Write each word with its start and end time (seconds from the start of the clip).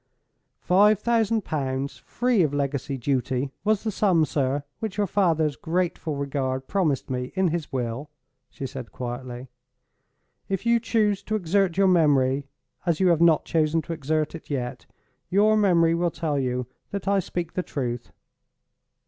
"Five 0.63 0.97
thousand 0.97 1.43
pounds, 1.45 1.97
free 1.97 2.41
of 2.41 2.55
legacy 2.55 2.97
duty, 2.97 3.51
was 3.63 3.83
the 3.83 3.91
sum, 3.91 4.25
sir, 4.25 4.63
which 4.79 4.97
your 4.97 5.05
father's 5.05 5.55
grateful 5.55 6.15
regard 6.15 6.65
promised 6.67 7.11
me 7.11 7.31
in 7.35 7.49
his 7.49 7.71
will," 7.71 8.09
she 8.49 8.65
said, 8.65 8.91
quietly. 8.91 9.47
"If 10.49 10.65
you 10.65 10.79
choose 10.79 11.21
to 11.21 11.35
exert 11.35 11.77
your 11.77 11.85
memory, 11.85 12.47
as 12.83 12.99
you 12.99 13.09
have 13.09 13.21
not 13.21 13.45
chosen 13.45 13.83
to 13.83 13.93
exert 13.93 14.33
it 14.33 14.49
yet, 14.49 14.87
your 15.29 15.55
memory 15.55 15.93
will 15.93 16.09
tell 16.09 16.39
you 16.39 16.65
that 16.89 17.07
I 17.07 17.19
speak 17.19 17.53
the 17.53 17.61
truth. 17.61 18.11